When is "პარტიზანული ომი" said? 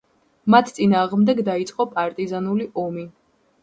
1.95-3.11